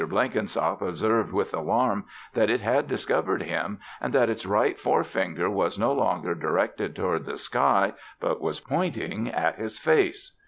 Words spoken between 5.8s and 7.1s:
longer directed